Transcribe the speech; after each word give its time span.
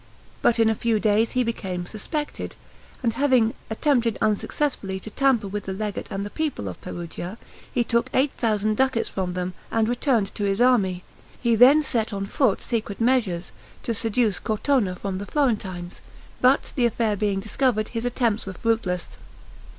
But 0.41 0.57
in 0.57 0.67
a 0.67 0.73
few 0.73 0.99
days 0.99 1.33
he 1.33 1.43
became 1.43 1.85
suspected, 1.85 2.55
and 3.03 3.13
having 3.13 3.53
attempted 3.69 4.17
unsuccessfully 4.19 4.99
to 4.99 5.11
tamper 5.11 5.47
with 5.47 5.65
the 5.65 5.73
legate 5.73 6.07
and 6.09 6.33
people 6.33 6.67
of 6.67 6.81
Perugia, 6.81 7.37
he 7.71 7.83
took 7.83 8.09
eight 8.11 8.31
thousand 8.35 8.77
ducats 8.77 9.09
from 9.09 9.35
them, 9.35 9.53
and 9.69 9.87
returned 9.87 10.33
to 10.33 10.43
his 10.43 10.59
army. 10.59 11.03
He 11.39 11.53
then 11.53 11.83
set 11.83 12.13
on 12.13 12.25
foot 12.25 12.61
secret 12.61 12.99
measures, 12.99 13.51
to 13.83 13.93
seduce 13.93 14.39
Cortona 14.39 14.95
from 14.95 15.19
the 15.19 15.27
Florentines, 15.27 16.01
but 16.41 16.73
the 16.75 16.87
affair 16.87 17.15
being 17.15 17.39
discovered, 17.39 17.89
his 17.89 18.03
attempts 18.03 18.47
were 18.47 18.53
fruitless. 18.53 19.17